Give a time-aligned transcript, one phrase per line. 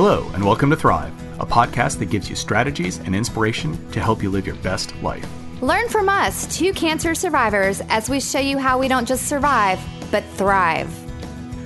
[0.00, 4.22] Hello, and welcome to Thrive, a podcast that gives you strategies and inspiration to help
[4.22, 5.28] you live your best life.
[5.60, 9.80] Learn from us, two cancer survivors, as we show you how we don't just survive,
[10.12, 10.88] but thrive.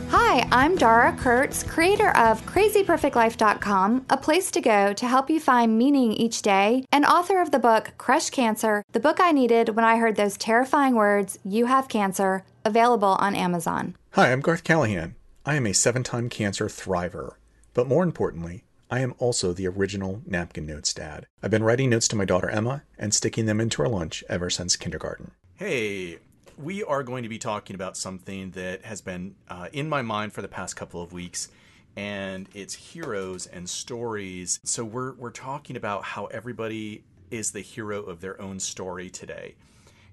[0.09, 5.77] Hi, I'm Dara Kurtz, creator of crazyperfectlife.com, a place to go to help you find
[5.77, 9.85] meaning each day, and author of the book Crush Cancer, the book I needed when
[9.85, 13.95] I heard those terrifying words, You have cancer, available on Amazon.
[14.13, 15.17] Hi, I'm Garth Callahan.
[15.45, 17.35] I am a seven time cancer thriver.
[17.75, 21.27] But more importantly, I am also the original napkin notes dad.
[21.43, 24.51] I've been writing notes to my daughter Emma and sticking them into her lunch ever
[24.51, 25.31] since kindergarten.
[25.55, 26.19] Hey,
[26.59, 30.35] we are going to be talking about something that has been uh, in my mind
[30.35, 31.49] for the past couple of weeks,
[31.97, 34.61] and it's heroes and stories.
[34.65, 39.55] So we're we're talking about how everybody is the hero of their own story today.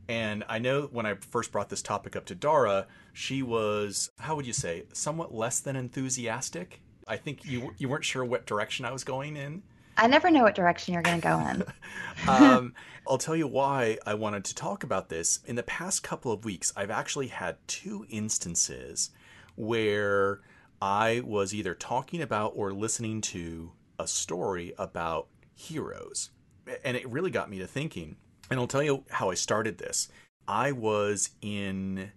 [0.07, 4.35] And I know when I first brought this topic up to Dara, she was, how
[4.35, 8.85] would you say, somewhat less than enthusiastic I think you you weren't sure what direction
[8.85, 9.63] I was going in.
[9.97, 11.63] I never know what direction you're going to go in.
[12.29, 12.73] um,
[13.05, 15.39] I'll tell you why I wanted to talk about this.
[15.45, 19.09] In the past couple of weeks, I've actually had two instances
[19.55, 20.39] where
[20.81, 26.29] I was either talking about or listening to a story about heroes.
[26.85, 28.15] And it really got me to thinking.
[28.49, 30.07] And I'll tell you how I started this.
[30.47, 32.11] I was in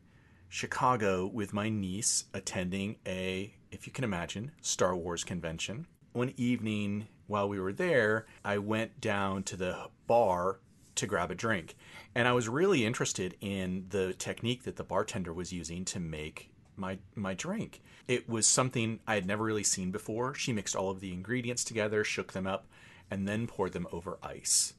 [0.48, 5.86] Chicago with my niece attending a if you can imagine, Star Wars convention.
[6.12, 10.60] One evening while we were there, I went down to the bar
[10.94, 11.74] to grab a drink.
[12.14, 16.50] And I was really interested in the technique that the bartender was using to make
[16.76, 17.82] my my drink.
[18.06, 20.34] It was something I had never really seen before.
[20.34, 22.66] She mixed all of the ingredients together, shook them up,
[23.10, 24.74] and then poured them over ice.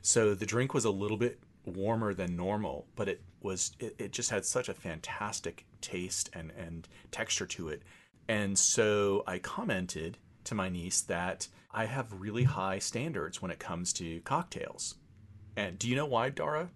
[0.00, 4.12] So the drink was a little bit warmer than normal, but it was it, it
[4.12, 7.82] just had such a fantastic taste and and texture to it
[8.30, 13.58] and so I commented to my niece that I have really high standards when it
[13.58, 14.94] comes to cocktails.
[15.56, 16.68] And do you know why, Dara?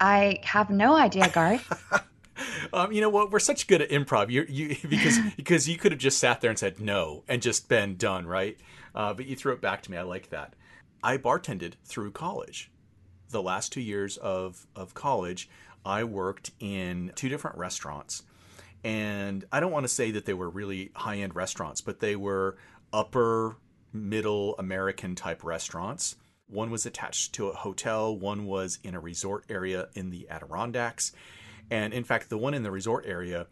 [0.00, 1.82] I have no idea, Garth.
[2.74, 3.30] um, you know what?
[3.30, 4.28] We're such good at improv.
[4.28, 7.70] You, you because because you could have just sat there and said no and just
[7.70, 8.58] been done, right?
[8.94, 9.96] Uh, but you threw it back to me.
[9.96, 10.52] I like that.
[11.02, 12.70] I bartended through college.
[13.30, 15.48] The last two years of of college,
[15.86, 18.24] I worked in two different restaurants
[18.88, 22.16] and I don't want to say that they were really high end restaurants, but they
[22.16, 22.56] were
[22.90, 23.56] upper
[23.92, 26.16] middle American type restaurants.
[26.46, 31.12] One was attached to a hotel, one was in a resort area in the Adirondacks.
[31.70, 33.46] And in fact, the one in the resort area,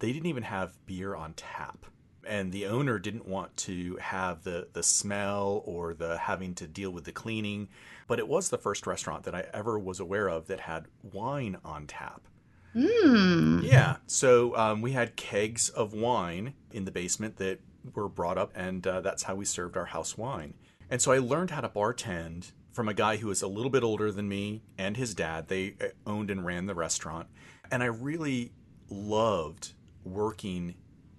[0.00, 1.86] they didn't even have beer on tap.
[2.26, 6.90] And the owner didn't want to have the, the smell or the having to deal
[6.90, 7.68] with the cleaning.
[8.06, 11.56] But it was the first restaurant that I ever was aware of that had wine
[11.64, 12.28] on tap.
[12.74, 13.62] Mm.
[13.62, 13.96] Yeah.
[14.06, 17.60] So um, we had kegs of wine in the basement that
[17.94, 20.54] were brought up, and uh, that's how we served our house wine.
[20.90, 23.84] And so I learned how to bartend from a guy who was a little bit
[23.84, 25.48] older than me and his dad.
[25.48, 27.28] They uh, owned and ran the restaurant.
[27.70, 28.52] And I really
[28.90, 29.72] loved
[30.04, 30.74] working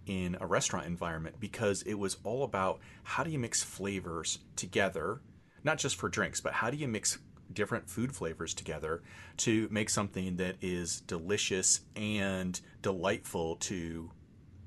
[0.06, 5.22] in a restaurant environment because it was all about how do you mix flavors together,
[5.64, 7.18] not just for drinks, but how do you mix
[7.54, 9.02] different food flavors together
[9.38, 14.12] to make something that is delicious and delightful to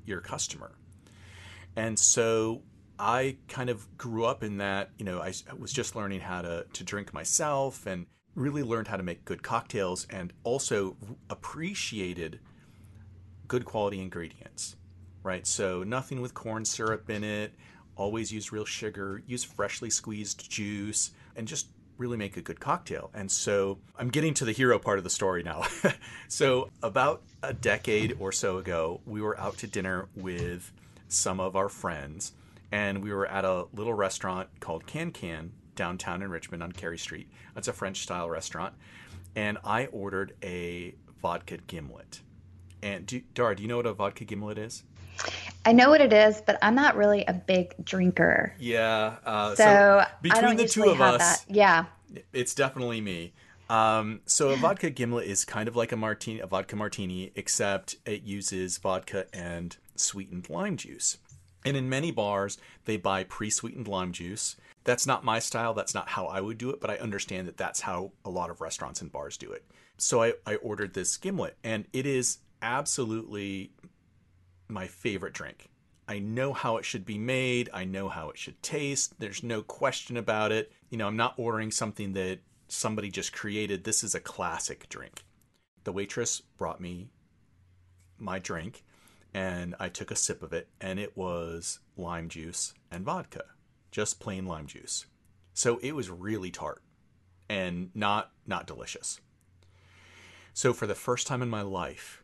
[0.04, 0.72] your customer.
[1.76, 2.62] And so
[2.98, 6.66] I kind of grew up in that, you know, I was just learning how to,
[6.72, 10.96] to drink myself and really learned how to make good cocktails and also
[11.30, 12.40] appreciated
[13.46, 14.76] good quality ingredients,
[15.22, 15.46] right?
[15.46, 17.54] So nothing with corn syrup in it,
[17.96, 23.10] always use real sugar, use freshly squeezed juice, and just really make a good cocktail.
[23.12, 25.64] And so I'm getting to the hero part of the story now.
[26.28, 30.72] so, about a decade or so ago, we were out to dinner with
[31.08, 32.32] some of our friends,
[32.70, 36.98] and we were at a little restaurant called Can Can downtown in Richmond on Cary
[36.98, 37.28] Street.
[37.56, 38.74] It's a French style restaurant.
[39.36, 42.20] And I ordered a vodka gimlet.
[42.82, 44.82] And do, Dara, do you know what a vodka gimlet is?
[45.64, 48.54] I know what it is, but I'm not really a big drinker.
[48.58, 49.16] Yeah.
[49.24, 51.54] Uh, so, so between the two of us, that.
[51.54, 51.84] yeah,
[52.32, 53.32] it's definitely me.
[53.68, 57.96] Um, so a vodka gimlet is kind of like a martini, a vodka martini, except
[58.06, 61.18] it uses vodka and sweetened lime juice.
[61.64, 62.56] And in many bars,
[62.86, 64.56] they buy pre-sweetened lime juice.
[64.84, 65.74] That's not my style.
[65.74, 68.48] That's not how I would do it, but I understand that that's how a lot
[68.48, 69.64] of restaurants and bars do it.
[69.98, 73.72] So I, I ordered this gimlet, and it is absolutely
[74.68, 75.70] my favorite drink.
[76.06, 77.68] I know how it should be made.
[77.72, 79.18] I know how it should taste.
[79.18, 80.72] There's no question about it.
[80.88, 82.38] You know, I'm not ordering something that
[82.68, 83.84] somebody just created.
[83.84, 85.24] This is a classic drink.
[85.84, 87.10] The waitress brought me
[88.18, 88.84] my drink
[89.34, 93.44] and I took a sip of it and it was lime juice and vodka,
[93.90, 95.06] just plain lime juice.
[95.52, 96.82] So it was really tart
[97.48, 99.20] and not not delicious.
[100.54, 102.22] So for the first time in my life,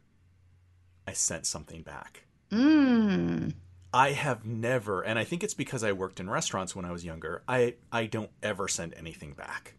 [1.07, 2.25] I sent something back.
[2.51, 3.55] Mmm.
[3.93, 7.05] I have never, and I think it's because I worked in restaurants when I was
[7.05, 7.43] younger.
[7.47, 9.75] I I don't ever send anything back.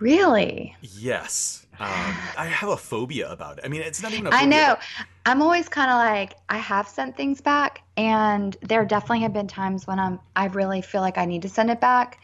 [0.00, 0.76] Really?
[0.80, 1.88] Yes, um,
[2.36, 3.64] I have a phobia about it.
[3.64, 4.26] I mean, it's not even.
[4.26, 4.76] a I know.
[5.24, 9.46] I'm always kind of like I have sent things back, and there definitely have been
[9.46, 12.20] times when I'm I really feel like I need to send it back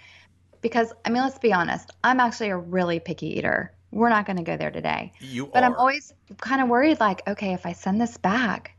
[0.61, 1.91] because I mean, let's be honest.
[2.05, 3.73] I'm actually a really picky eater.
[3.93, 5.13] We're not going to go there today.
[5.21, 5.67] You But are.
[5.67, 8.77] I'm always kind of worried like, okay, if I send this back,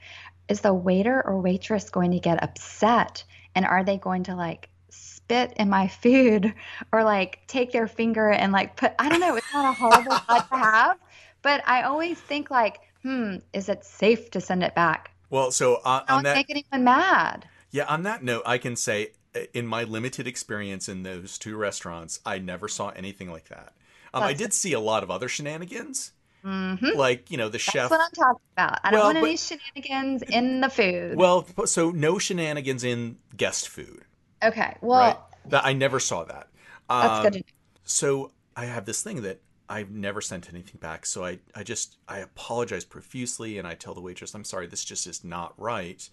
[0.50, 3.24] is the waiter or waitress going to get upset?
[3.56, 6.54] And are they going to like spit in my food
[6.92, 10.18] or like take their finger and like put, I don't know, it's not a horrible
[10.28, 10.98] thought to have.
[11.42, 15.12] But I always think like, hmm, is it safe to send it back?
[15.30, 17.50] well, so uh, on don't that, make anyone mad.
[17.72, 21.58] yeah, on that note, I can say, uh, in my limited experience in those two
[21.58, 23.74] restaurants, I never saw anything like that.
[24.14, 26.12] Um, I did see a lot of other shenanigans,
[26.46, 26.98] Mm-hmm.
[26.98, 27.90] like you know the chef.
[27.90, 28.80] That's what I'm talking about.
[28.84, 31.16] I don't want but- any shenanigans in the food.
[31.18, 34.04] Well, so no shenanigans in guest food,
[34.44, 34.76] okay.
[34.82, 35.18] Well, right?
[35.48, 36.50] That I never saw that.
[36.90, 37.46] that's Um, good to know.
[37.86, 39.40] so I have this thing that
[39.70, 41.06] I've never sent anything back.
[41.06, 44.84] So I, I just I apologize profusely and I tell the waitress, I'm sorry, this
[44.84, 46.08] just is not right.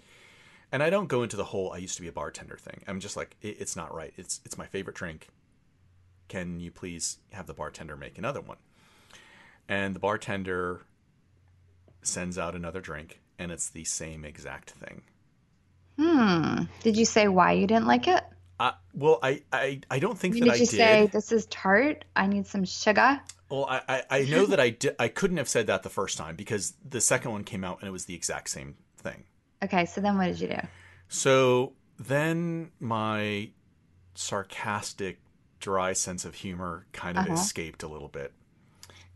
[0.72, 2.84] And I don't go into the whole I used to be a bartender thing.
[2.86, 4.12] I'm just like, it, it's not right.
[4.16, 5.26] It's it's my favorite drink.
[6.30, 8.58] Can you please have the bartender make another one?
[9.68, 10.82] And the bartender
[12.02, 15.02] sends out another drink and it's the same exact thing.
[15.98, 16.62] Hmm.
[16.84, 18.22] Did you say why you didn't like it?
[18.60, 20.76] Uh, well, I, I, I don't think that I mean, that did I you did.
[20.76, 22.04] say this is tart?
[22.14, 23.20] I need some sugar.
[23.48, 26.16] Well, I, I, I know that I di- I couldn't have said that the first
[26.16, 29.24] time because the second one came out and it was the exact same thing.
[29.64, 30.60] Okay, so then what did you do?
[31.08, 33.50] So then my
[34.14, 35.18] sarcastic,
[35.60, 37.34] dry sense of humor kind of Uh-huh.
[37.34, 38.32] escaped a little bit.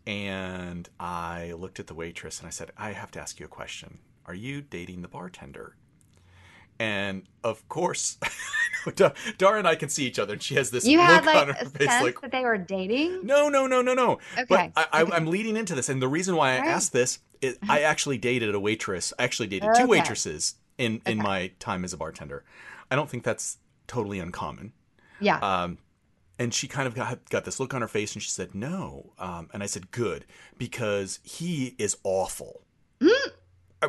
[0.06, 3.48] And I looked at the waitress and I said, I have to ask you a
[3.48, 3.98] question.
[4.26, 5.76] Are you dating the bartender?
[6.78, 8.18] And of course,
[9.38, 11.46] Dara and I can see each other, and she has this You look had on
[11.48, 13.24] her a face, sense like, that they were dating.
[13.24, 14.18] no, no, no, no, no.
[14.36, 15.12] Okay, But I, okay.
[15.12, 16.66] I'm leading into this, and the reason why I right.
[16.68, 19.12] asked this is I actually dated a waitress.
[19.18, 21.22] I actually dated two waitresses in in Okay.
[21.28, 22.42] my time as a bartender.
[22.90, 24.72] I don't think that's totally uncommon.
[25.20, 25.38] Yeah.
[25.38, 25.78] Um,
[26.38, 29.12] and she kind of got got this look on her face, and she said no.
[29.18, 30.24] Um, and I said good
[30.58, 32.62] because he is awful.
[33.00, 33.32] Mm.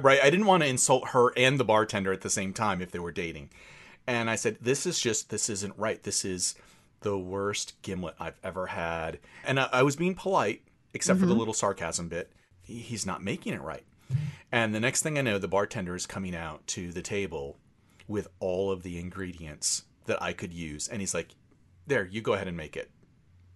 [0.01, 0.19] Right?
[0.21, 2.99] I didn't want to insult her and the bartender at the same time if they
[2.99, 3.49] were dating.
[4.07, 6.03] And I said, this is just this isn't right.
[6.03, 6.55] This is
[7.01, 9.19] the worst gimlet I've ever had.
[9.45, 10.61] And I, I was being polite,
[10.93, 12.31] except for the little sarcasm bit.
[12.61, 13.85] He- He's not making it right.
[14.51, 17.57] And the next thing I know, the bartender is coming out to the table
[18.07, 20.87] with all of the ingredients that I could use.
[20.87, 21.29] And he's like,
[21.87, 22.91] there, you go ahead and make it.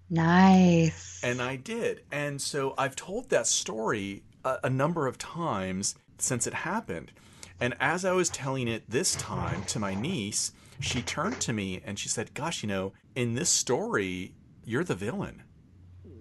[0.09, 1.19] nice.
[1.21, 2.03] And I did.
[2.11, 7.11] And so I've told that story a, a number of times since it happened.
[7.59, 11.81] And as I was telling it this time to my niece, she turned to me
[11.85, 15.43] and she said, Gosh, you know, in this story, you're the villain.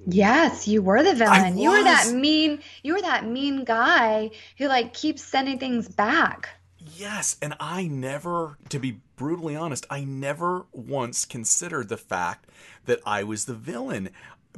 [0.06, 1.58] yes, you were the villain.
[1.58, 2.60] You were that mean.
[2.82, 6.48] You were that mean guy who like keeps sending things back.
[6.78, 7.36] Yes.
[7.42, 12.48] And I never, to be brutally honest, I never once considered the fact
[12.86, 14.08] that I was the villain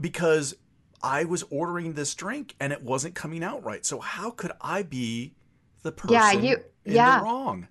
[0.00, 0.54] because
[1.02, 3.84] I was ordering this drink and it wasn't coming out right.
[3.84, 5.34] So how could I be
[5.82, 7.18] the person Yeah, you- in yeah.
[7.18, 7.66] the wrong?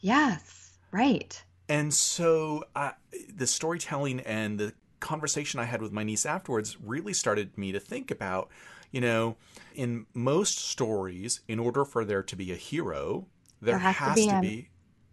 [0.00, 0.78] Yes.
[0.90, 1.42] Right.
[1.68, 2.92] And so uh,
[3.34, 7.80] the storytelling and the conversation I had with my niece afterwards really started me to
[7.80, 8.50] think about,
[8.90, 9.36] you know,
[9.74, 13.26] in most stories, in order for there to be a hero,
[13.60, 14.68] there, There has has, to be to be,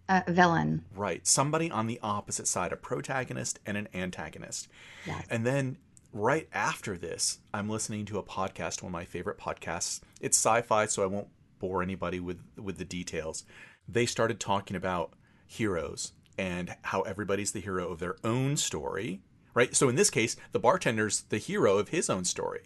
[0.10, 0.84] A villain.
[0.96, 4.68] right somebody on the opposite side, a protagonist and an antagonist.
[5.06, 5.26] Yes.
[5.30, 5.78] And then
[6.12, 10.02] right after this, I'm listening to a podcast, one of my favorite podcasts.
[10.20, 11.28] It's sci-fi, so I won't
[11.60, 13.46] bore anybody with with the details.
[13.88, 15.14] They started talking about
[15.46, 19.22] heroes and how everybody's the hero of their own story,
[19.54, 19.76] right?
[19.76, 22.62] So in this case, the bartender's the hero of his own story.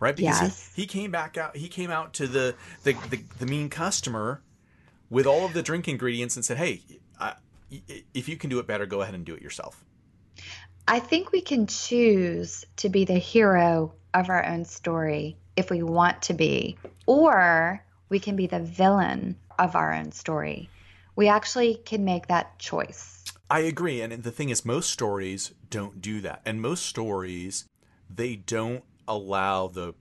[0.00, 0.16] Right?
[0.16, 0.72] Because Yes.
[0.74, 2.54] he, he came back out he came out to the
[2.84, 4.42] the, the the mean customer
[5.10, 6.82] with all of the drink ingredients and said, "Hey,
[7.18, 7.34] I,
[8.14, 9.84] if you can do it better, go ahead and do it yourself."
[10.88, 15.82] I think we can choose to be the hero of our own story if we
[15.82, 20.68] want to be, or we can be the villain of our own story.
[21.16, 23.24] We actually can make that choice.
[23.50, 24.00] I agree.
[24.00, 26.40] And the thing is, most stories don't do that.
[26.46, 27.66] And most stories,
[28.08, 29.94] they don't allow the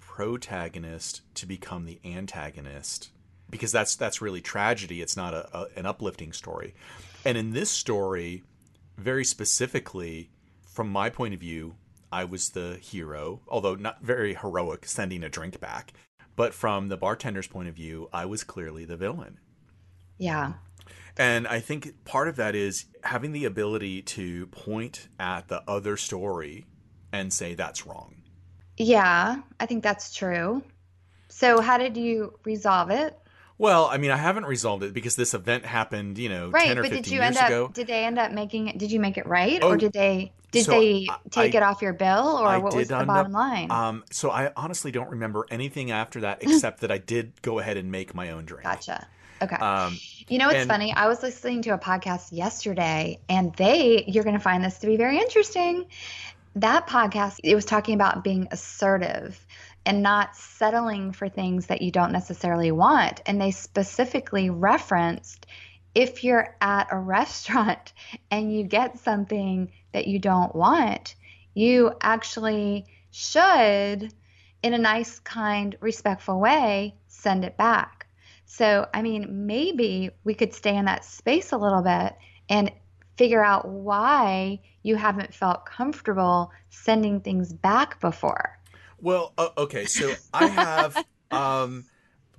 [0.00, 3.10] protagonist to become the antagonist
[3.52, 5.00] because that's that's really tragedy.
[5.00, 6.74] It's not a, a, an uplifting story.
[7.24, 8.42] And in this story,
[8.98, 10.30] very specifically,
[10.66, 11.76] from my point of view,
[12.10, 15.92] I was the hero, although not very heroic, sending a drink back.
[16.34, 19.38] But from the bartender's point of view, I was clearly the villain.
[20.18, 20.54] Yeah.
[21.18, 25.98] And I think part of that is having the ability to point at the other
[25.98, 26.66] story
[27.12, 28.22] and say that's wrong.
[28.78, 30.62] Yeah, I think that's true.
[31.28, 33.18] So, how did you resolve it?
[33.62, 36.78] Well, I mean, I haven't resolved it because this event happened, you know, right, ten
[36.78, 37.46] or but fifteen did you years end up?
[37.46, 37.70] ago.
[37.72, 38.76] Did they end up making it?
[38.76, 40.32] Did you make it right, Oh, or did they?
[40.50, 43.10] Did so they take I- it off your bill, or I what was the bottom
[43.36, 43.70] up- line?
[43.70, 47.76] Um, so I honestly don't remember anything after that except that I did go ahead
[47.76, 48.64] and make my own drink.
[48.64, 49.06] gotcha.
[49.40, 49.54] Okay.
[49.56, 50.92] Um, You know what's And- funny?
[50.92, 54.88] I was listening to a podcast yesterday, and they, you're going to find this to
[54.88, 55.86] be very interesting.
[56.56, 59.46] That podcast, it was talking about being assertive
[59.84, 63.20] and not settling for things that you don't necessarily want.
[63.26, 65.46] And they specifically referenced
[65.94, 67.92] if you're at a restaurant
[68.30, 71.14] and you get something that you don't want,
[71.54, 74.12] you actually should,
[74.62, 78.06] in a nice, kind, respectful way, send it back.
[78.46, 82.14] So, I mean, maybe we could stay in that space a little bit
[82.48, 82.70] and
[83.16, 88.58] figure out why you haven't felt comfortable sending things back before.
[89.02, 90.96] Well, uh, okay, so I have.
[91.30, 91.84] um,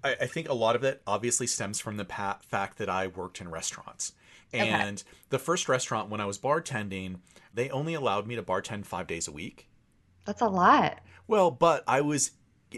[0.04, 3.08] I, I think a lot of it obviously stems from the pa- fact that I
[3.08, 4.14] worked in restaurants,
[4.54, 4.68] Okay.
[4.68, 7.18] and the first restaurant when I was bartending,
[7.54, 9.68] they only allowed me to bartend five days a week.
[10.26, 11.00] That's a lot.
[11.28, 12.32] Well, but I was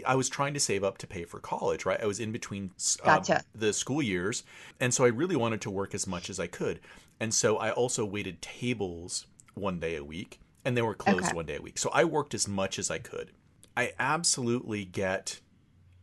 [0.06, 2.00] I was trying to save up to pay for college, right?
[2.02, 2.70] I was in between
[3.02, 3.44] uh, Gotcha.
[3.54, 4.42] the school years,
[4.80, 6.80] and so I really wanted to work as much as I could.
[7.20, 11.36] And so I also waited tables one day a week, and they were closed Okay.
[11.36, 11.78] one day a week.
[11.78, 13.30] So I worked as much as I could.
[13.76, 15.40] I absolutely get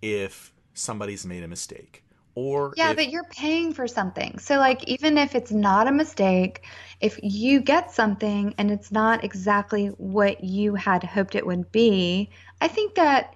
[0.02, 2.04] if somebody's made a mistake,
[2.36, 4.38] or Yeah, if- but you're paying for something.
[4.40, 6.64] So, like, even if it's not a mistake,
[7.02, 12.30] if you get something and it's not exactly what you had hoped it would be,
[12.62, 13.34] I think that,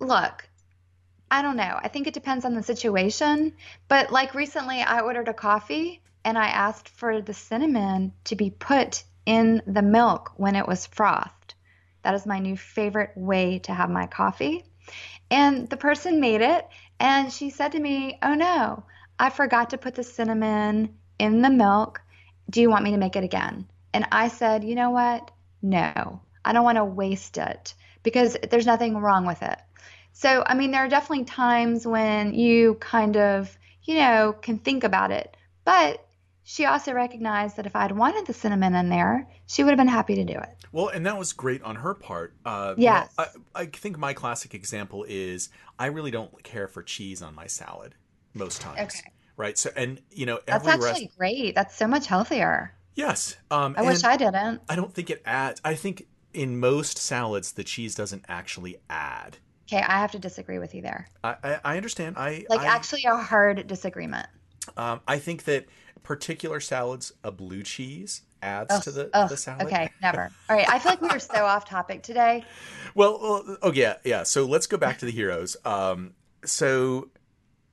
[0.00, 0.48] look,
[1.30, 1.78] I don't know.
[1.82, 3.54] I think it depends on the situation.
[3.88, 8.50] But, like, recently I ordered a coffee and I asked for the cinnamon to be
[8.50, 11.32] put in the milk when it was frothed.
[12.02, 14.64] That is my new favorite way to have my coffee.
[15.30, 16.68] And the person made it
[17.00, 18.84] and she said to me, Oh no,
[19.18, 22.02] I forgot to put the cinnamon in the milk.
[22.50, 23.66] Do you want me to make it again?
[23.94, 25.30] And I said, You know what?
[25.62, 29.58] No, I don't want to waste it because there's nothing wrong with it.
[30.12, 34.84] So, I mean, there are definitely times when you kind of, you know, can think
[34.84, 35.36] about it.
[35.64, 36.04] But
[36.44, 39.88] she also recognized that if I'd wanted the cinnamon in there, she would have been
[39.88, 40.48] happy to do it.
[40.72, 42.34] Well, and that was great on her part.
[42.44, 46.82] Uh, you know, I, I think my classic example is I really don't care for
[46.82, 47.94] cheese on my salad
[48.34, 48.80] most times.
[48.80, 49.12] Okay.
[49.36, 49.56] Right.
[49.56, 51.54] So, and you know, That's every actually rest- great.
[51.54, 52.74] That's so much healthier.
[52.94, 53.36] yes.
[53.50, 54.62] Um, I wish I didn't.
[54.68, 55.60] I don't think it adds.
[55.64, 59.38] I think in most salads the cheese doesn't actually add.
[59.68, 61.08] Okay, I have to disagree with you there.
[61.24, 62.16] I, I, I understand.
[62.18, 64.26] I Like, I, actually, a hard disagreement.
[64.76, 65.66] um, I think that
[66.02, 69.66] particular salads, a blue cheese adds Ugh, to the, ugh, the salad.
[69.66, 70.30] Okay, never.
[70.50, 72.44] All right, I feel like we were so off topic today.
[72.94, 74.24] Well, well, oh yeah, yeah.
[74.24, 75.56] So let's go back to the heroes.
[75.64, 77.08] Um, so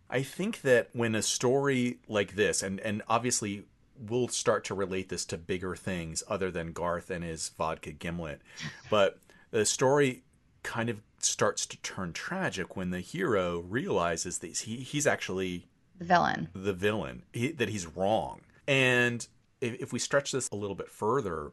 [0.10, 3.66] I think that when a story like this, and and obviously
[4.00, 8.42] we'll start to relate this to bigger things other than Garth and his vodka gimlet,
[8.90, 9.20] but
[9.52, 10.24] the story
[10.64, 15.68] kind of starts to turn tragic when the hero realizes that he he's actually
[16.00, 16.50] The villain.
[16.54, 18.42] the villain, he, that he's wrong.
[18.68, 19.28] And
[19.62, 21.52] if, if we stretch this a little bit further,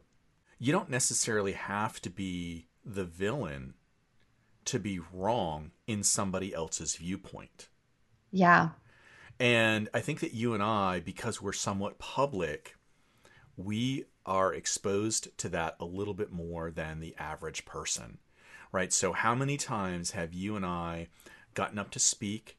[0.57, 3.73] you don't necessarily have to be the villain
[4.65, 7.69] to be wrong in somebody else's viewpoint.
[8.31, 8.69] Yeah.
[9.39, 12.75] And I think that you and I, because we're somewhat public,
[13.55, 18.17] we are exposed to that a little bit more than the average person,
[18.71, 18.91] right?
[18.91, 21.07] So, how many times have you and I
[21.53, 22.56] gotten up to speak,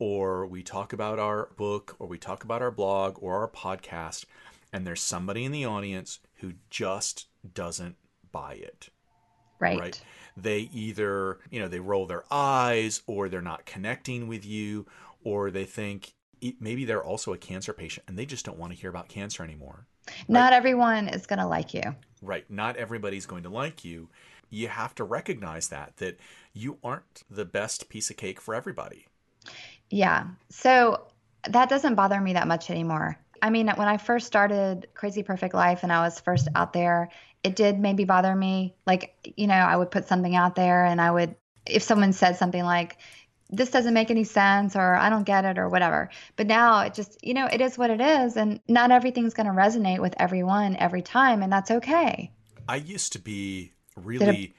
[0.00, 4.24] or we talk about our book, or we talk about our blog, or our podcast,
[4.72, 7.94] and there's somebody in the audience who just doesn't
[8.32, 8.88] buy it?
[9.60, 9.78] Right.
[9.78, 10.02] right
[10.38, 14.86] they either you know they roll their eyes or they're not connecting with you
[15.22, 16.14] or they think
[16.58, 19.42] maybe they're also a cancer patient and they just don't want to hear about cancer
[19.44, 19.86] anymore
[20.28, 21.82] Not everyone is going to like you.
[22.22, 24.08] right not everybody's going to like you
[24.48, 26.18] you have to recognize that that
[26.54, 29.06] you aren't the best piece of cake for everybody
[29.90, 30.28] Yeah.
[30.48, 31.06] So
[31.48, 33.18] that doesn't bother me that much anymore.
[33.42, 37.10] I mean, when I first started Crazy Perfect Life and I was first out there,
[37.42, 38.74] it did maybe bother me.
[38.86, 42.36] Like, you know, I would put something out there and I would, if someone said
[42.36, 42.98] something like,
[43.48, 46.10] this doesn't make any sense or I don't get it or whatever.
[46.36, 48.36] But now it just, you know, it is what it is.
[48.36, 51.42] And not everything's going to resonate with everyone every time.
[51.42, 52.30] And that's okay.
[52.68, 54.52] I used to be really, it,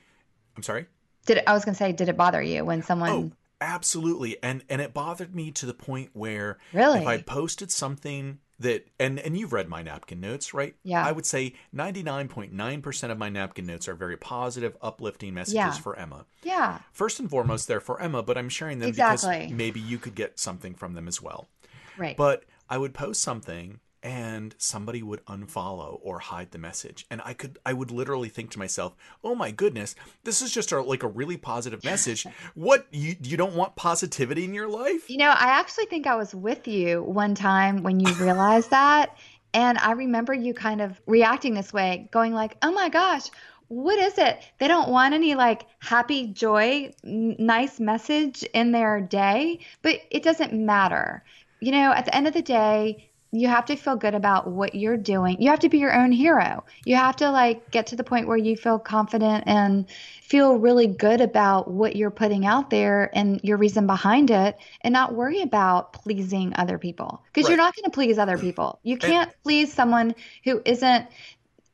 [0.58, 0.88] I'm sorry?
[1.28, 3.12] Did it, I was going to say, did it bother you when someone.
[3.12, 3.32] Oh,
[3.62, 4.42] absolutely.
[4.44, 7.00] And, and it bothered me to the point where really?
[7.00, 11.12] if I posted something that and and you've read my napkin notes right yeah i
[11.12, 15.72] would say 99.9% of my napkin notes are very positive uplifting messages yeah.
[15.72, 19.40] for emma yeah first and foremost they're for emma but i'm sharing them exactly.
[19.40, 21.50] because maybe you could get something from them as well
[21.98, 27.06] right but i would post something and somebody would unfollow or hide the message.
[27.10, 30.72] And i could i would literally think to myself oh my goodness this is just
[30.72, 32.26] a, like a really positive message.
[32.56, 35.10] What you you don't want positivity in your life?
[35.10, 39.18] You know i actually think i was with you one time when you realized that.
[39.54, 43.30] And i remember you kind of reacting this way going like oh my gosh
[43.68, 44.44] what is it?
[44.60, 50.24] They don't want any like happy joy n- nice message in their day but it
[50.24, 51.24] doesn't matter.
[51.60, 54.76] You know at the end of the day you have to feel good about what
[54.76, 55.42] you're doing.
[55.42, 56.66] You have to be your own hero.
[56.86, 59.90] You have to like get to the point where you feel confident and
[60.22, 64.92] feel really good about what you're putting out there and your reason behind it and
[64.92, 67.52] not worry about pleasing other people because right.
[67.52, 68.80] you're not going to please other people.
[68.84, 71.08] You can't and, please someone who isn't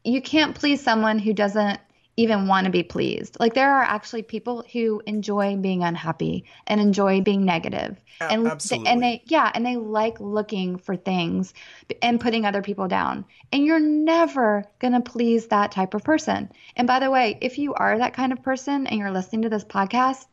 [0.03, 1.79] you can't please someone who doesn't
[2.17, 3.37] even want to be pleased.
[3.39, 7.95] Like there are actually people who enjoy being unhappy and enjoy being negative.
[8.19, 8.89] And Absolutely.
[8.89, 11.53] and they yeah, and they like looking for things
[12.01, 13.23] and putting other people down.
[13.51, 16.51] And you're never going to please that type of person.
[16.75, 19.49] And by the way, if you are that kind of person and you're listening to
[19.49, 20.25] this podcast,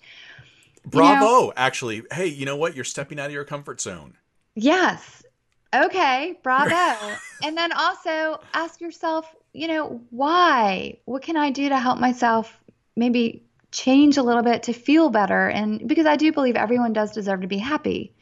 [0.87, 2.03] bravo, you know, actually.
[2.11, 2.75] Hey, you know what?
[2.75, 4.17] You're stepping out of your comfort zone.
[4.55, 5.24] Yes.
[5.75, 7.17] Okay, bravo.
[7.43, 10.99] and then also ask yourself, you know, why?
[11.05, 12.61] What can I do to help myself
[12.97, 15.49] maybe change a little bit to feel better?
[15.49, 18.15] And because I do believe everyone does deserve to be happy.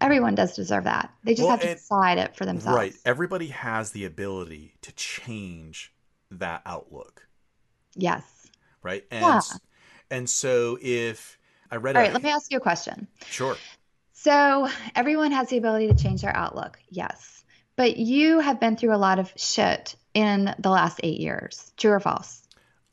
[0.00, 1.12] Everyone does deserve that.
[1.22, 2.76] They just well, have to decide it for themselves.
[2.76, 2.94] Right.
[3.04, 5.92] Everybody has the ability to change
[6.30, 7.26] that outlook.
[7.94, 8.22] Yes.
[8.82, 9.04] Right.
[9.10, 9.40] And yeah.
[10.10, 11.38] and so if
[11.70, 13.06] I read All right, a, let me ask you a question.
[13.26, 13.56] Sure.
[14.22, 16.78] So everyone has the ability to change their outlook.
[16.88, 17.42] Yes.
[17.74, 21.72] But you have been through a lot of shit in the last eight years.
[21.76, 22.40] True or false?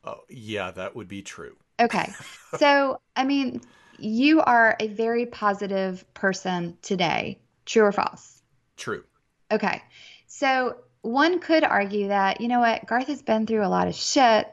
[0.04, 1.56] Oh, yeah, that would be true.
[1.80, 2.12] Okay.
[2.58, 3.62] so, I mean,
[4.00, 7.38] you are a very positive person today.
[7.64, 8.42] True or false?
[8.76, 9.04] True.
[9.52, 9.84] Okay.
[10.26, 13.94] So, one could argue that, you know what, Garth has been through a lot of
[13.94, 14.52] shit.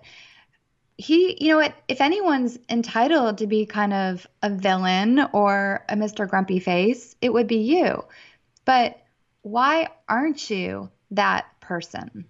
[0.98, 5.94] He, you know what, if anyone's entitled to be kind of a villain or a
[5.94, 6.28] Mr.
[6.28, 8.04] Grumpy Face, it would be you.
[8.64, 8.98] But
[9.42, 12.26] why aren't you that person?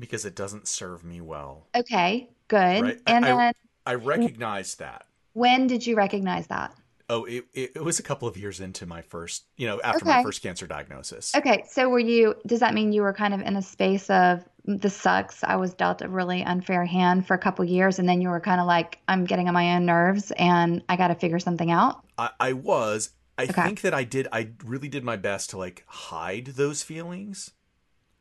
[0.00, 1.66] because it doesn't serve me well.
[1.76, 2.82] Okay, good.
[2.82, 3.00] Right?
[3.06, 3.52] And I, then
[3.86, 5.04] I recognize that.
[5.34, 6.74] When did you recognize that?
[7.12, 10.18] Oh, it, it, was a couple of years into my first, you know, after Okay.
[10.18, 11.34] my first cancer diagnosis.
[11.34, 14.44] Okay, so were you does that mean you were kind of in a space of
[14.64, 15.42] this sucks.
[15.42, 18.38] I was dealt a really unfair hand for a couple years and then you were
[18.38, 21.72] kind of like I'm getting on my own nerves and I got to figure something
[21.72, 22.04] out?
[22.16, 23.10] I, I was.
[23.36, 23.64] I Okay.
[23.64, 24.28] think that I did.
[24.32, 27.50] I really did my best to like hide those feelings.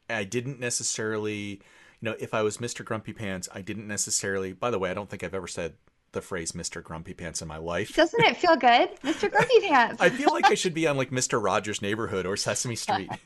[0.09, 1.61] I didn't necessarily,
[2.01, 2.83] you know, if I was Mr.
[2.83, 4.53] Grumpy Pants, I didn't necessarily.
[4.53, 5.75] By the way, I don't think I've ever said
[6.11, 6.83] the phrase Mr.
[6.83, 7.95] Grumpy Pants in my life.
[7.95, 8.89] Doesn't it feel good?
[9.03, 9.29] Mr.
[9.31, 10.01] Grumpy Pants.
[10.01, 11.43] I feel like I should be on like Mr.
[11.43, 13.09] Rogers' Neighborhood or Sesame Street.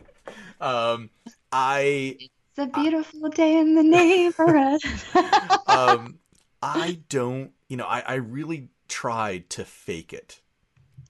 [0.62, 1.10] Um,
[1.52, 4.80] I It's a beautiful day in the neighborhood.
[5.68, 6.20] um,
[6.62, 7.52] I don't.
[7.68, 10.40] You know, I, I really tried to fake it.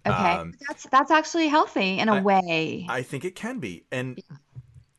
[0.07, 0.15] okay.
[0.15, 2.87] um, that's that's actually healthy in a I- way.
[2.89, 3.85] I think it can be.
[3.91, 4.19] And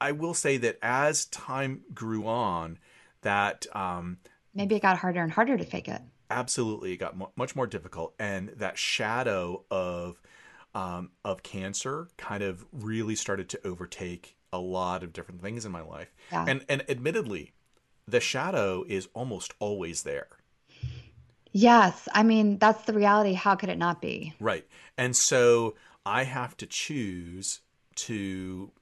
[0.01, 2.79] I will say that as time grew on,
[3.23, 4.19] that um,
[4.55, 6.01] Maybe it got harder and harder to fake it.
[6.31, 8.15] Absolutely it got much more difficult.
[8.19, 10.21] And that shadow of
[10.75, 15.73] um, of cancer kind of really started to overtake a lot of different things in
[15.73, 16.13] my life.
[16.33, 16.45] Yeah.
[16.49, 17.53] And and admittedly,
[18.07, 20.29] the shadow is almost always there.
[21.53, 23.35] Yes, I mean that's the reality.
[23.35, 24.35] How could it not be?
[24.41, 24.67] Right.
[24.99, 27.61] And so I have to choose
[27.97, 28.73] to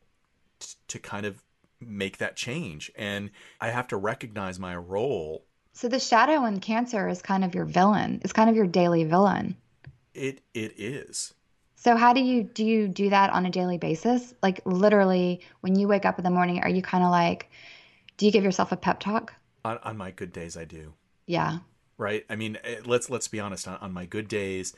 [0.88, 1.42] to kind of
[1.80, 5.44] make that change and I have to recognize my role.
[5.74, 8.22] So the shadow in cancer is kind of your villain.
[8.24, 9.58] It's kind of your daily villain.
[10.14, 11.34] It it is.
[11.76, 14.32] So how do you do you do that on a daily basis?
[14.42, 17.50] Like literally when you wake up in the morning, are you kind of like
[18.18, 19.34] do you give yourself a pep talk?
[19.64, 20.94] On on my good days I do.
[21.26, 21.58] Yeah.
[21.98, 22.24] Right?
[22.28, 24.74] I mean, eh, let's let's be honest on, on my good days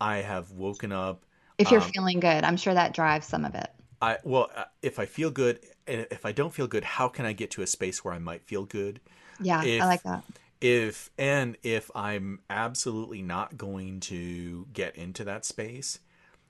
[0.00, 1.24] I have woken up
[1.56, 3.70] If you're Um, feeling good, I'm sure that drives some of it.
[4.00, 7.26] I well, uh, if I feel good and if I don't feel good, how can
[7.26, 9.00] I get to a space where I might feel good?
[9.40, 10.24] Yeah, if- I like that.
[10.60, 16.00] if and if I'm absolutely not going to get into that space,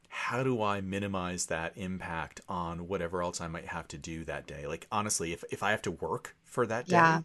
[0.08, 4.46] how do I minimize that impact on whatever else I might have to do that
[4.46, 4.66] day?
[4.66, 7.20] Like honestly, if if I have to work for that day, Yeah.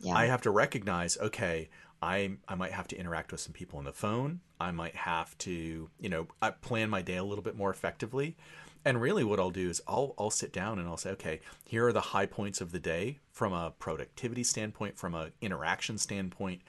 [0.00, 0.14] Yeah.
[0.14, 1.68] I have to recognize, okay,
[2.00, 4.40] I I might have to interact with some people on the phone.
[4.60, 8.36] I might have to, you know, I plan my day a little bit more effectively.
[8.84, 11.86] And really what I'll do is I'll I'll sit down and I'll say, okay, here
[11.86, 16.62] are the high points of the day from a productivity standpoint, from a interaction standpoint,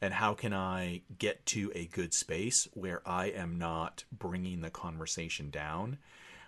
[0.00, 4.70] and how can I get to a good space where I am not bringing the
[4.70, 5.98] conversation down?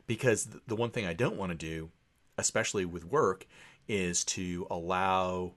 [0.07, 1.91] Because the one thing I don't want to do,
[2.37, 3.47] especially with work,
[3.87, 5.53] is to allow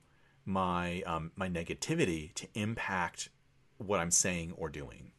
[0.45, 3.29] my um, my negativity to impact
[3.77, 5.11] what I'm saying or doing.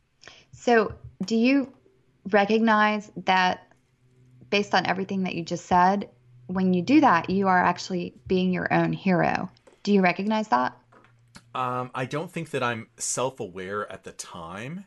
[0.52, 1.72] So, do you
[2.30, 3.67] recognize that
[4.50, 6.08] based on everything that you just said,
[6.46, 9.50] when you do that, you are actually being your own hero?
[9.82, 10.76] Do you recognize that?
[11.54, 14.84] Um, I don't think that I'm self aware at the time,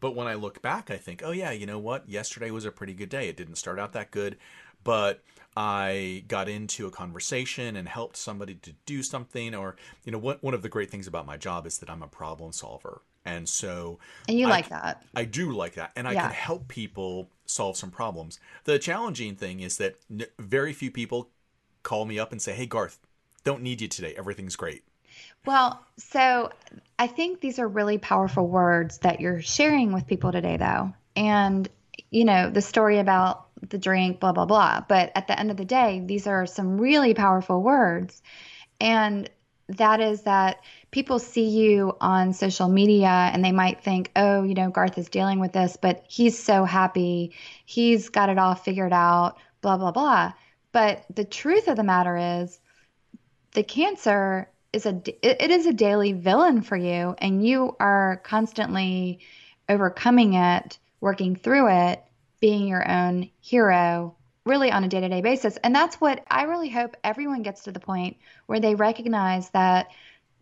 [0.00, 2.08] but when I look back, I think, oh yeah, you know what?
[2.08, 3.28] Yesterday was a pretty good day.
[3.28, 4.36] It didn't start out that good,
[4.82, 5.22] but
[5.56, 9.54] I got into a conversation and helped somebody to do something.
[9.54, 12.02] Or, you know, what one of the great things about my job is that I'm
[12.02, 13.02] a problem solver.
[13.24, 15.02] And so And you I like that.
[15.16, 16.22] I do like that, and I Yeah.
[16.22, 18.40] can help people solve some problems.
[18.64, 21.30] The challenging thing is that n- very few people
[21.82, 22.98] call me up and say, "Hey, Garth,
[23.44, 24.14] don't need you today.
[24.16, 24.84] Everything's great."
[25.46, 26.50] Well, so
[26.98, 30.92] I think these are really powerful words that you're sharing with people today, though.
[31.16, 31.68] And,
[32.10, 34.80] you know, the story about the drink, blah, blah, blah.
[34.88, 38.22] But at the end of the day, these are some really powerful words.
[38.80, 39.30] And
[39.68, 40.58] that is that
[40.90, 45.08] people see you on social media and they might think, oh, you know, Garth is
[45.08, 47.32] dealing with this, but he's so happy.
[47.64, 50.32] He's got it all figured out, blah, blah, blah.
[50.72, 52.58] But the truth of the matter is,
[53.52, 59.20] the cancer is a it is a daily villain for you and you are constantly
[59.68, 62.02] overcoming it working through it
[62.40, 65.56] being your own hero really on a day-to-day basis.
[65.58, 69.88] And that's what i really hope everyone gets to the point where they recognize that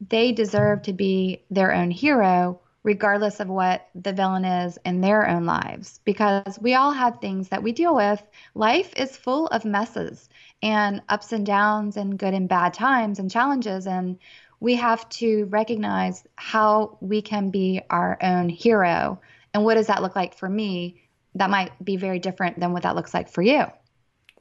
[0.08, 5.28] they deserve to be their own hero regardless of what the villain is in their
[5.28, 6.00] own lives.
[6.04, 8.20] Because we all have things that we deal with.
[8.54, 10.28] Life is full of messes
[10.62, 13.86] and ups and downs and good and bad times and challenges.
[13.86, 14.18] And
[14.58, 19.20] we have to recognize how we can be our own hero.
[19.54, 21.02] And what does that look like for me?
[21.36, 23.66] That might be very different than what that looks like for you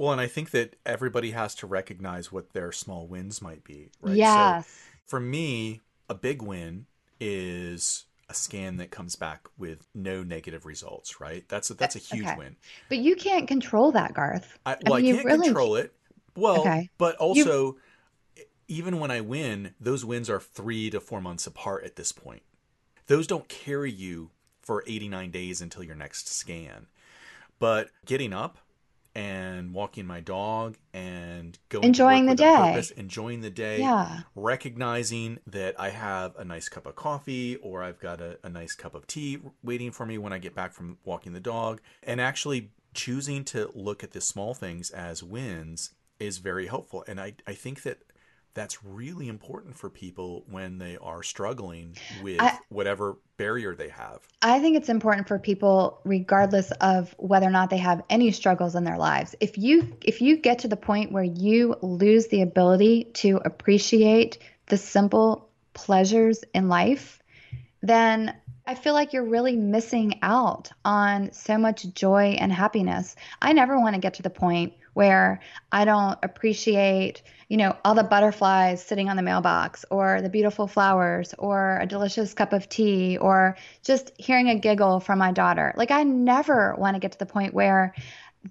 [0.01, 3.91] Well, and I think that everybody has to recognize what their small wins might be,
[4.01, 4.15] right?
[4.15, 4.73] yes So
[5.05, 6.87] for me, a big win
[7.19, 11.45] is a scan that comes back with no negative results, right?
[11.49, 12.35] That's a, that's a huge Okay.
[12.35, 12.55] win.
[12.89, 15.93] but you can't control that garth I, well, I, mean, you can't really- control it.
[16.35, 16.89] Well, Okay.
[16.97, 17.77] but also,
[18.67, 22.41] even when I win, those wins are three to four months apart at this point.
[23.05, 24.31] Those don't carry you
[24.63, 26.87] for 89 days until your next scan.
[27.59, 28.57] But getting up
[29.13, 32.55] and walking my dog and going Enjoying the day.
[32.55, 34.21] purpose, enjoying the day, Yeah.
[34.35, 38.73] recognizing that I have a nice cup of coffee or I've got a, a nice
[38.73, 42.21] cup of tea waiting for me when I get back from walking the dog, and
[42.21, 47.03] actually choosing to look at the small things as wins is very helpful.
[47.07, 47.99] And I, I think that
[48.53, 54.19] that's really important for people when they are struggling with I- whatever barrier they have.
[54.41, 58.75] I think it's important for people regardless of whether or not they have any struggles
[58.75, 59.35] in their lives.
[59.39, 64.37] If you if you get to the point where you lose the ability to appreciate
[64.67, 67.21] the simple pleasures in life,
[67.81, 68.35] then
[68.65, 73.15] I feel like you're really missing out on so much joy and happiness.
[73.41, 75.39] I never want to get to the point where
[75.71, 80.67] I don't appreciate, you know, all the butterflies sitting on the mailbox or the beautiful
[80.67, 85.73] flowers or a delicious cup of tea or just hearing a giggle from my daughter.
[85.77, 87.93] Like I never want to get to the point where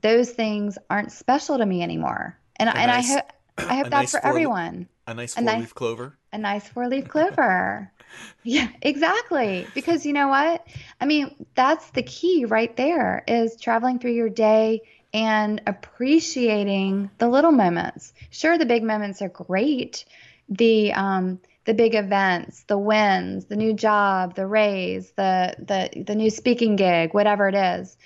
[0.02, 2.38] those things aren't special to me anymore.
[2.56, 3.24] And A and nice- I hope
[3.58, 6.16] I hope a that's nice for everyone A nice A four nice- leaf clover.
[6.32, 7.92] a nice four leaf clover.
[8.42, 9.66] yeah, exactly.
[9.74, 10.66] Because you know what?
[11.00, 14.80] I mean, that's the key right there is traveling through your day
[15.12, 18.12] and appreciating the little moments.
[18.30, 20.04] Sure, the big moments are great.
[20.48, 26.14] The um the big events, the wins, the new job, the raise, the the the
[26.14, 27.96] new speaking gig, whatever it is.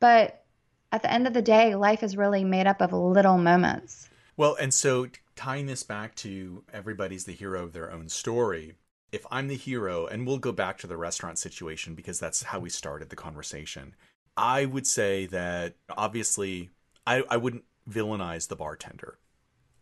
[0.00, 0.44] But
[0.92, 4.08] at the end of the day, life is really made up of little moments.
[4.36, 8.74] Well, and so tying this back to everybody's the hero of their own story.
[9.12, 12.58] If I'm the hero, and we'll go back to the restaurant situation because that's how
[12.58, 13.94] we started the conversation,
[14.36, 16.70] I would say that obviously
[17.06, 19.18] I, I wouldn't villainize the bartender.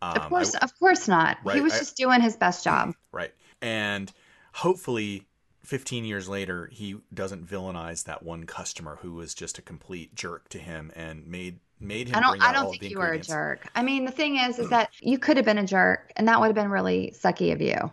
[0.01, 1.37] Um, Of course, I- of course not.
[1.51, 2.93] He was I- just doing his best job.
[3.11, 3.33] right.
[3.61, 4.11] And
[4.53, 5.25] hopefully
[5.63, 10.49] 15 years later he doesn't villainize that one customer who was just a complete jerk
[10.49, 13.67] to him and made made him I don't I don't think you were a jerk.
[13.75, 16.39] I mean, the thing is is that you could have been a jerk and that
[16.39, 17.91] would have been really sucky of you.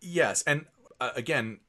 [0.00, 0.66] Yes, and
[1.00, 1.60] uh, again,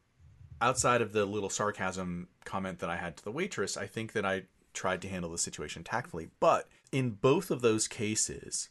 [0.62, 4.26] outside of the little sarcasm comment that I had to the waitress, I think that
[4.26, 4.44] I
[4.74, 6.30] tried to handle the situation tactfully.
[6.40, 8.70] But in both of those cases,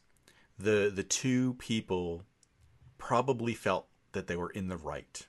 [0.59, 2.23] the the two people
[2.99, 5.27] probably felt that they were in the right.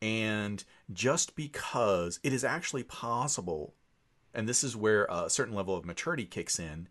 [0.00, 3.74] And just because it is actually possible,
[4.34, 6.88] and this is where a certain level of maturity kicks in,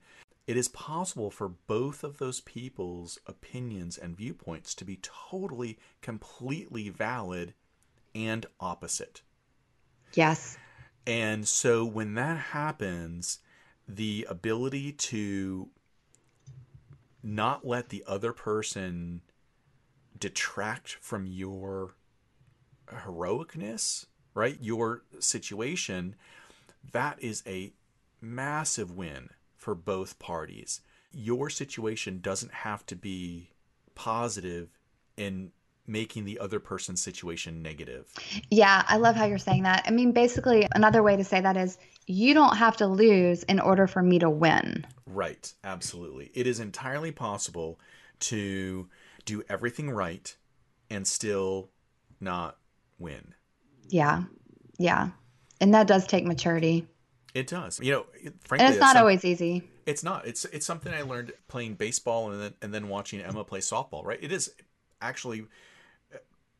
[0.47, 6.89] it is possible for both of those people's opinions and viewpoints to be totally, completely
[6.89, 7.53] valid
[8.15, 9.21] and opposite.
[10.13, 10.57] Yes.
[11.05, 13.39] And so when that happens,
[13.87, 15.69] the ability to
[17.21, 19.21] not let the other person
[20.17, 21.95] detract from your
[22.87, 24.57] heroicness, right?
[24.61, 26.15] Your situation,
[26.91, 27.73] that is a
[28.21, 30.81] massive win for both parties.
[31.11, 33.51] Your situation doesn't have to be
[33.95, 34.69] positive
[35.17, 35.51] in
[35.85, 38.07] making the other person's situation negative.
[38.49, 39.83] Yeah, I love how you're saying that.
[39.85, 43.59] I mean, basically, another way to say that is you don't have to lose in
[43.59, 44.85] order for me to win.
[45.05, 46.31] Right, absolutely.
[46.33, 47.79] It is entirely possible
[48.21, 48.87] to
[49.25, 50.35] do everything right
[50.89, 51.69] and still
[52.21, 52.57] not
[52.99, 53.33] win.
[53.89, 54.23] Yeah.
[54.77, 55.09] Yeah.
[55.59, 56.87] And that does take maturity.
[57.33, 57.79] It does.
[57.79, 58.05] You know,
[58.45, 59.63] frankly, And it's not some- always easy.
[59.85, 60.25] It's not.
[60.25, 64.05] It's it's something I learned playing baseball and then and then watching Emma play softball.
[64.05, 64.19] Right.
[64.21, 64.53] It is
[65.01, 65.45] actually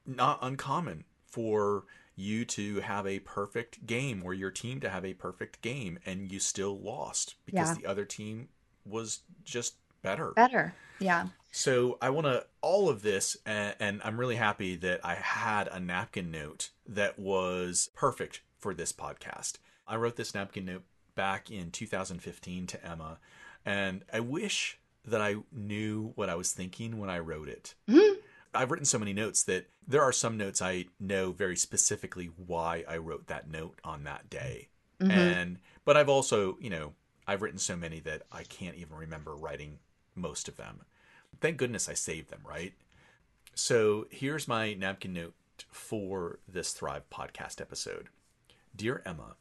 [0.05, 1.85] not uncommon for
[2.15, 6.31] you to have a perfect game or your team to have a perfect game and
[6.31, 7.75] you still lost because Yeah.
[7.81, 8.49] the other team
[8.85, 10.31] was just better.
[10.35, 10.75] Better.
[10.99, 11.27] Yeah.
[11.51, 15.67] So I want to all of this, and, and I'm really happy that I had
[15.69, 19.57] a napkin note that was perfect for this podcast.
[19.87, 20.83] I wrote this napkin note
[21.15, 23.19] back in 2015 to Emma,
[23.65, 27.75] and I wish that I knew what I was thinking when I wrote it.
[27.89, 28.12] Mm-hmm.
[28.53, 32.83] I've written so many notes that there are some notes I know very specifically why
[32.87, 34.69] I wrote that note on that day.
[34.99, 35.11] Mm-hmm.
[35.11, 36.93] And but I've also, you know,
[37.27, 39.79] I've written so many that I can't even remember writing
[40.15, 40.81] most of them.
[41.41, 42.73] Thank goodness I saved them, right?
[43.55, 45.33] So here's my napkin note
[45.71, 48.09] for this Thrive podcast episode.
[48.75, 49.35] Dear Emma,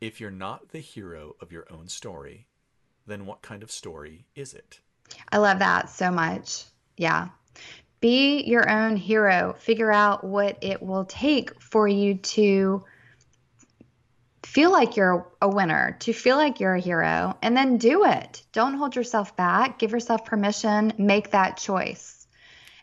[0.00, 2.46] if you're not the hero of your own story,
[3.06, 4.80] then what kind of story is it?
[5.30, 6.64] I love that so much.
[6.96, 7.28] Yeah.
[8.06, 9.56] Be your own hero.
[9.58, 12.84] Figure out what it will take for you to
[14.44, 18.44] feel like you're a winner, to feel like you're a hero, and then do it.
[18.52, 19.80] Don't hold yourself back.
[19.80, 20.92] Give yourself permission.
[20.98, 22.28] Make that choice.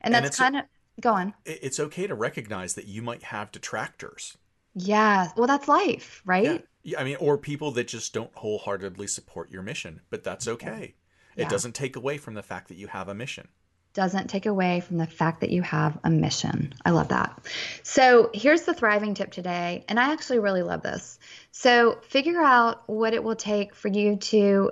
[0.01, 0.65] And And that's it's- kind of
[0.99, 1.33] go on.
[1.45, 4.37] It's okay to recognize that you might have detractors.
[4.75, 5.31] Yeah.
[5.37, 6.43] Well, that's life, right?
[6.43, 6.57] Yeah.
[6.83, 10.95] Yeah, I mean, or people that just don't wholeheartedly support your mission, but that's okay.
[11.37, 11.45] Yeah.
[11.45, 13.47] It doesn't take away from the fact that you have a mission.
[13.93, 16.73] Doesn't take away from the fact that you have a mission.
[16.83, 17.39] I love that.
[17.83, 21.19] So, here's the thriving tip today, and I actually really love this.
[21.51, 24.71] So, figure out what it will take for you to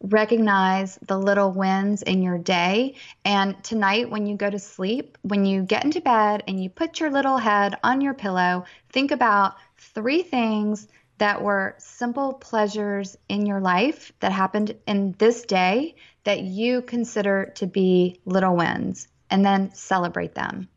[0.00, 2.94] recognize the little wins in your day.
[3.24, 7.00] And tonight, when you go to sleep, when you get into bed and you put
[7.00, 13.44] your little head on your pillow, think about three things that were simple pleasures in
[13.46, 19.44] your life that happened in this day that you consider to be little wins, and
[19.44, 20.68] then celebrate them.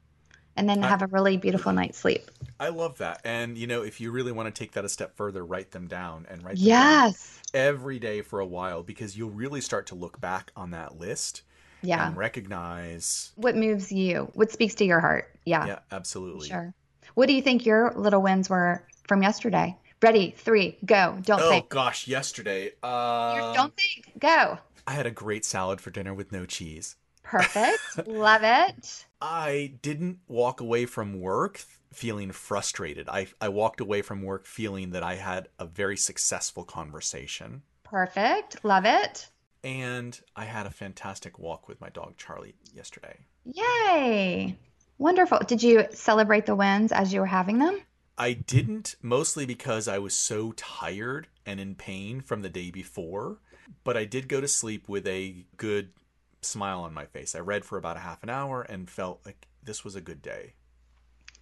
[0.55, 2.29] And then I- have a really beautiful night's sleep.
[2.59, 3.21] I love that.
[3.23, 5.87] And, you know, if you really want to take that a step further, write them
[5.87, 7.39] down and write them down Yes.
[7.53, 11.41] every day for a while because you'll really start to look back on that list
[11.81, 12.05] Yeah.
[12.05, 13.31] and recognize.
[13.35, 14.29] What moves you?
[14.33, 15.33] What speaks to your heart?
[15.45, 15.65] Yeah.
[15.65, 16.49] Yeah, absolutely.
[16.49, 16.73] Sure.
[17.15, 19.75] What do you think your little wins were from yesterday?
[20.01, 21.17] Ready, three, go.
[21.21, 21.69] Don't Oh think.
[21.69, 22.71] gosh, yesterday.
[22.81, 24.11] Uh, Don't think.
[24.19, 24.57] Go.
[24.87, 26.95] I had a great salad for dinner with no cheese.
[27.23, 27.79] Perfect.
[28.07, 29.05] Love it.
[29.21, 31.61] I didn't walk away from work
[31.93, 33.07] feeling frustrated.
[33.09, 37.61] I, I walked away from work feeling that I had a very successful conversation.
[37.83, 38.63] Perfect.
[38.65, 39.29] Love it.
[39.63, 43.17] And I had a fantastic walk with my dog Charlie yesterday.
[43.45, 44.57] Yay.
[44.97, 45.39] Wonderful.
[45.45, 47.79] Did you celebrate the wins as you were having them?
[48.17, 53.39] I didn't, mostly because I was so tired and in pain from the day before,
[53.83, 55.89] but I did go to sleep with a good
[56.41, 57.35] smile on my face.
[57.35, 60.21] I read for about a half an hour and felt like this was a good
[60.21, 60.53] day.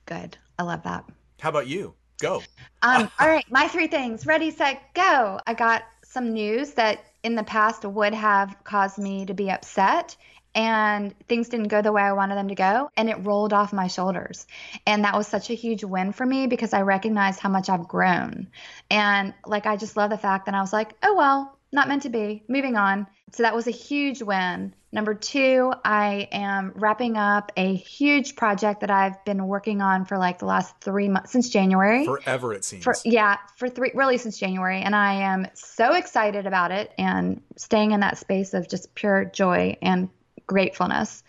[0.06, 0.38] Good.
[0.58, 1.06] I love that.
[1.40, 1.96] How about you?
[2.20, 2.42] Go.
[2.82, 4.26] Um, all right, my three things.
[4.26, 5.40] Ready, set, go.
[5.48, 10.16] I got some news that in the past would have caused me to be upset.
[10.60, 13.72] And things didn't go the way I wanted them to go, and it rolled off
[13.72, 14.46] my shoulders.
[14.86, 17.88] And that was such a huge win for me because I recognized how much I've
[17.88, 18.50] grown.
[18.92, 22.02] And like, I just love the fact that I was like, oh, well, not meant
[22.02, 23.08] to be, moving on.
[23.32, 24.74] So that was a huge win.
[24.92, 30.18] Number two, I am wrapping up a huge project that I've been working on for
[30.18, 32.06] like the last three months since January.
[32.06, 32.84] Forever, it seems.
[32.84, 34.82] For, yeah, for three, really since January.
[34.82, 39.24] And I am so excited about it and staying in that space of just pure
[39.24, 40.10] joy and
[40.50, 41.24] gratefulness.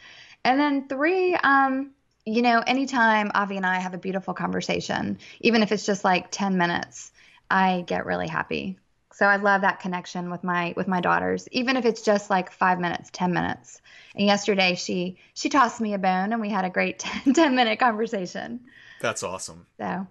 [0.44, 1.92] And then three, um,
[2.24, 6.30] you know, anytime Avi and I have a beautiful conversation, even if it's just like
[6.30, 7.12] 10 minutes,
[7.50, 8.78] I get really happy.
[9.12, 12.50] So I love that connection with my with my daughters, even if it's just like
[12.52, 13.82] five minutes, ten minutes.
[14.14, 17.54] And yesterday she she tossed me a bone, and we had a great 10, 10
[17.54, 18.60] minute conversation.
[19.00, 19.66] That's awesome.
[19.78, 20.06] So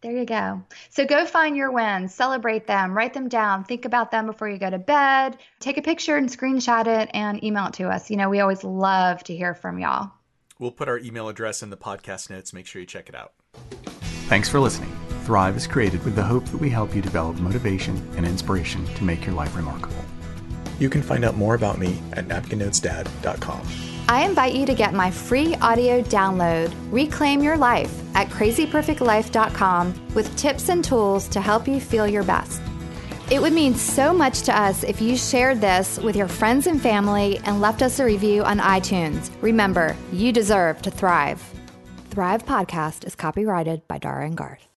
[0.00, 0.62] there you go.
[0.90, 4.58] So go find your wins, celebrate them, write them down, think about them before you
[4.58, 8.10] go to bed, take a picture and screenshot it, and email it to us.
[8.10, 10.12] You know we always love to hear from y'all.
[10.58, 12.52] We'll put our email address in the podcast notes.
[12.52, 13.32] Make sure you check it out.
[14.28, 14.94] Thanks for listening.
[15.24, 19.04] Thrive is created with the hope that we help you develop motivation and inspiration to
[19.04, 20.04] make your life remarkable.
[20.78, 23.87] You can find out more about me at napkinnotesdad.com.
[24.10, 30.34] I invite you to get my free audio download, Reclaim Your Life, at crazyperfectlife.com with
[30.34, 32.62] tips and tools to help you feel your best.
[33.30, 36.80] It would mean so much to us if you shared this with your friends and
[36.80, 39.30] family and left us a review on iTunes.
[39.42, 41.44] Remember, you deserve to thrive.
[42.08, 44.67] Thrive Podcast is copyrighted by Dara and Garth.